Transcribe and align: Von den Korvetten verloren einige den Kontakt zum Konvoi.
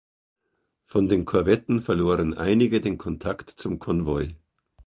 Von 0.87 1.09
den 1.09 1.25
Korvetten 1.25 1.79
verloren 1.79 2.33
einige 2.33 2.81
den 2.81 2.97
Kontakt 2.97 3.51
zum 3.51 3.77
Konvoi. 3.77 4.33